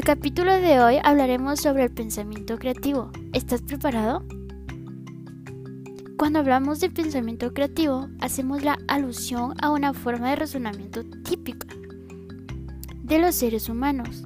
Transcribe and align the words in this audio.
el 0.00 0.04
capítulo 0.06 0.54
de 0.54 0.80
hoy 0.80 0.96
hablaremos 1.04 1.60
sobre 1.60 1.82
el 1.82 1.90
pensamiento 1.90 2.56
creativo. 2.56 3.10
¿Estás 3.34 3.60
preparado? 3.60 4.24
Cuando 6.16 6.38
hablamos 6.38 6.80
de 6.80 6.88
pensamiento 6.88 7.52
creativo, 7.52 8.08
hacemos 8.18 8.62
la 8.62 8.78
alusión 8.88 9.52
a 9.60 9.68
una 9.68 9.92
forma 9.92 10.30
de 10.30 10.36
razonamiento 10.36 11.04
típica 11.04 11.66
de 13.02 13.18
los 13.18 13.34
seres 13.34 13.68
humanos, 13.68 14.24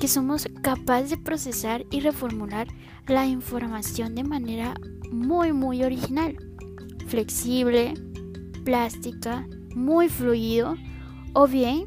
que 0.00 0.08
somos 0.08 0.48
capaces 0.62 1.10
de 1.10 1.18
procesar 1.18 1.84
y 1.92 2.00
reformular 2.00 2.66
la 3.06 3.24
información 3.24 4.16
de 4.16 4.24
manera 4.24 4.74
muy 5.12 5.52
muy 5.52 5.84
original, 5.84 6.36
flexible, 7.06 7.94
plástica, 8.64 9.46
muy 9.76 10.08
fluido 10.08 10.74
o 11.34 11.46
bien 11.46 11.84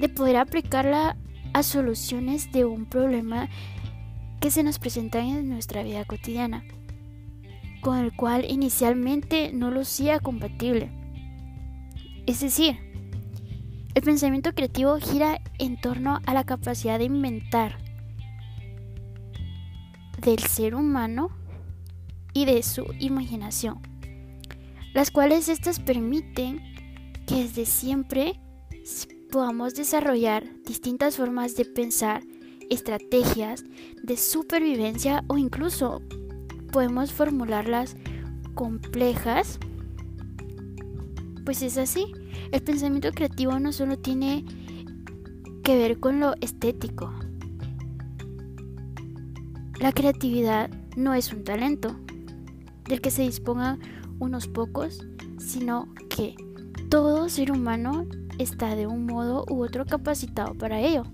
de 0.00 0.08
poder 0.08 0.38
aplicarla 0.38 1.16
soluciones 1.66 2.52
de 2.52 2.64
un 2.64 2.86
problema 2.86 3.48
que 4.40 4.50
se 4.50 4.62
nos 4.62 4.78
presenta 4.78 5.20
en 5.20 5.48
nuestra 5.48 5.82
vida 5.82 6.04
cotidiana, 6.04 6.64
con 7.80 7.98
el 7.98 8.14
cual 8.14 8.44
inicialmente 8.48 9.52
no 9.52 9.70
lucía 9.70 10.20
compatible. 10.20 10.90
Es 12.26 12.40
decir, 12.40 12.76
el 13.94 14.02
pensamiento 14.02 14.52
creativo 14.54 14.96
gira 14.98 15.40
en 15.58 15.80
torno 15.80 16.20
a 16.24 16.34
la 16.34 16.44
capacidad 16.44 16.98
de 16.98 17.06
inventar 17.06 17.78
del 20.20 20.38
ser 20.40 20.74
humano 20.74 21.30
y 22.32 22.44
de 22.44 22.62
su 22.62 22.84
imaginación, 23.00 23.80
las 24.94 25.10
cuales 25.10 25.48
estas 25.48 25.80
permiten 25.80 26.62
que 27.26 27.42
desde 27.42 27.66
siempre 27.66 28.38
podamos 29.30 29.74
desarrollar 29.74 30.44
distintas 30.64 31.16
formas 31.16 31.54
de 31.56 31.64
pensar, 31.64 32.22
estrategias 32.70 33.64
de 34.02 34.16
supervivencia 34.16 35.24
o 35.28 35.38
incluso 35.38 36.02
podemos 36.72 37.12
formularlas 37.12 37.96
complejas. 38.54 39.58
Pues 41.44 41.62
es 41.62 41.78
así, 41.78 42.12
el 42.52 42.62
pensamiento 42.62 43.10
creativo 43.12 43.58
no 43.58 43.72
solo 43.72 43.98
tiene 43.98 44.44
que 45.62 45.76
ver 45.76 46.00
con 46.00 46.20
lo 46.20 46.34
estético. 46.40 47.12
La 49.80 49.92
creatividad 49.92 50.70
no 50.96 51.14
es 51.14 51.32
un 51.32 51.44
talento 51.44 51.94
del 52.88 53.00
que 53.00 53.10
se 53.10 53.22
dispongan 53.22 53.78
unos 54.18 54.48
pocos, 54.48 55.06
sino 55.38 55.88
que 56.08 56.34
todo 56.88 57.28
ser 57.28 57.50
humano 57.52 58.06
está 58.38 58.76
de 58.76 58.86
un 58.86 59.06
modo 59.06 59.44
u 59.50 59.62
otro 59.62 59.84
capacitado 59.84 60.54
para 60.54 60.80
ello. 60.80 61.04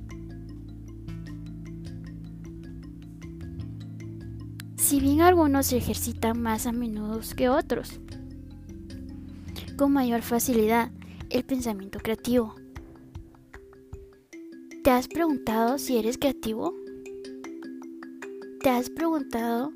Si 4.76 5.00
bien 5.00 5.22
algunos 5.22 5.66
se 5.66 5.78
ejercitan 5.78 6.40
más 6.40 6.66
a 6.66 6.72
menudo 6.72 7.20
que 7.36 7.48
otros, 7.48 8.00
con 9.76 9.92
mayor 9.92 10.22
facilidad 10.22 10.90
el 11.30 11.44
pensamiento 11.44 11.98
creativo. 11.98 12.54
¿Te 14.84 14.90
has 14.90 15.08
preguntado 15.08 15.78
si 15.78 15.96
eres 15.96 16.18
creativo? 16.18 16.74
¿Te 18.60 18.70
has 18.70 18.90
preguntado 18.90 19.72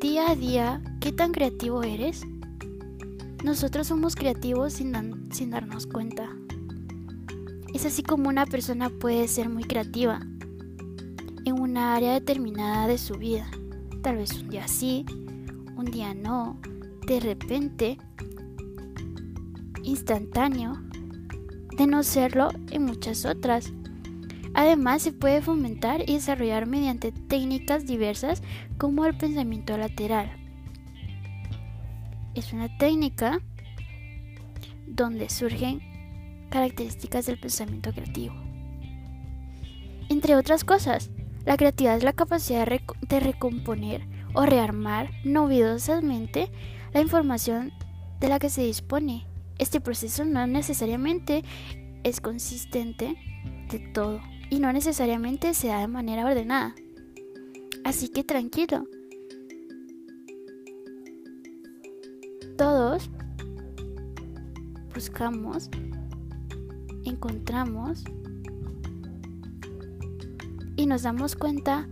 día 0.00 0.30
a 0.30 0.34
día 0.34 0.82
qué 1.00 1.12
tan 1.12 1.32
creativo 1.32 1.82
eres? 1.82 2.22
Nosotros 3.44 3.86
somos 3.86 4.16
creativos 4.16 4.72
sin, 4.72 4.92
darnos 5.50 5.86
cuenta. 5.86 6.28
Es 7.74 7.84
así 7.84 8.02
como 8.02 8.28
una 8.28 8.46
persona 8.46 8.90
puede 8.90 9.28
ser 9.28 9.48
muy 9.48 9.64
creativa 9.64 10.20
en 11.44 11.60
una 11.60 11.94
área 11.94 12.14
determinada 12.14 12.88
de 12.88 12.98
su 12.98 13.14
vida. 13.14 13.48
Tal 14.02 14.16
vez 14.16 14.32
un 14.32 14.48
día 14.48 14.66
sí, 14.66 15.04
un 15.76 15.84
día 15.84 16.14
no, 16.14 16.58
de 17.06 17.20
repente, 17.20 17.98
instantáneo, 19.82 20.82
de 21.76 21.86
no 21.86 22.02
serlo 22.02 22.48
en 22.70 22.84
muchas 22.84 23.24
otras. 23.24 23.72
Además, 24.54 25.02
se 25.02 25.12
puede 25.12 25.42
fomentar 25.42 26.00
y 26.08 26.14
desarrollar 26.14 26.66
mediante 26.66 27.12
técnicas 27.12 27.86
diversas 27.86 28.42
como 28.78 29.04
el 29.04 29.16
pensamiento 29.16 29.76
lateral. 29.76 30.45
Es 32.36 32.52
una 32.52 32.68
técnica 32.76 33.40
donde 34.86 35.30
surgen 35.30 35.80
características 36.50 37.24
del 37.24 37.40
pensamiento 37.40 37.92
creativo. 37.92 38.34
Entre 40.10 40.36
otras 40.36 40.62
cosas, 40.62 41.10
la 41.46 41.56
creatividad 41.56 41.96
es 41.96 42.04
la 42.04 42.12
capacidad 42.12 42.68
de, 42.68 43.20
recomponer 43.20 44.06
o 44.34 44.44
rearmar 44.44 45.10
novedosamente 45.24 46.50
la 46.92 47.00
información 47.00 47.72
de 48.20 48.28
la 48.28 48.38
que 48.38 48.50
se 48.50 48.62
dispone. 48.62 49.26
Este 49.58 49.80
proceso 49.80 50.26
no 50.26 50.46
necesariamente 50.46 51.42
es 52.04 52.20
consistente 52.20 53.16
de 53.70 53.78
todo 53.78 54.20
y 54.50 54.60
no 54.60 54.72
necesariamente 54.74 55.54
se 55.54 55.68
da 55.68 55.80
de 55.80 55.88
manera 55.88 56.26
ordenada. 56.26 56.74
Así 57.82 58.08
que 58.08 58.24
tranquilo. 58.24 58.84
todos 62.56 63.10
buscamos, 64.94 65.68
encontramos 67.04 68.02
y 70.76 70.86
nos 70.86 71.02
damos 71.02 71.36
cuenta 71.36 71.86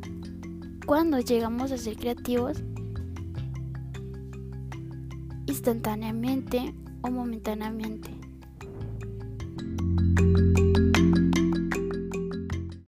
cuando 0.87 1.21
llegamos 1.21 1.71
a 1.71 1.77
ser 1.77 1.97
creativos 1.97 2.63
instantáneamente 5.47 6.75
o 7.03 7.11
momentáneamente. 7.11 8.11